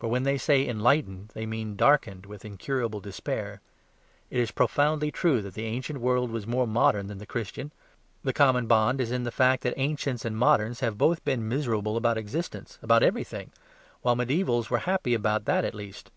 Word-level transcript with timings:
For 0.00 0.08
when 0.08 0.24
they 0.24 0.36
say 0.36 0.66
"enlightened" 0.66 1.28
they 1.32 1.46
mean 1.46 1.76
darkened 1.76 2.26
with 2.26 2.44
incurable 2.44 2.98
despair. 2.98 3.60
It 4.28 4.40
is 4.40 4.50
profoundly 4.50 5.12
true 5.12 5.40
that 5.42 5.54
the 5.54 5.64
ancient 5.64 6.00
world 6.00 6.32
was 6.32 6.44
more 6.44 6.66
modern 6.66 7.06
than 7.06 7.18
the 7.18 7.24
Christian. 7.24 7.70
The 8.24 8.32
common 8.32 8.66
bond 8.66 9.00
is 9.00 9.12
in 9.12 9.22
the 9.22 9.30
fact 9.30 9.62
that 9.62 9.74
ancients 9.76 10.24
and 10.24 10.36
moderns 10.36 10.80
have 10.80 10.98
both 10.98 11.24
been 11.24 11.48
miserable 11.48 11.96
about 11.96 12.18
existence, 12.18 12.80
about 12.82 13.04
everything, 13.04 13.52
while 14.02 14.16
mediaevals 14.16 14.70
were 14.70 14.78
happy 14.90 15.14
about 15.14 15.44
that 15.44 15.64
at 15.64 15.76
least. 15.76 16.10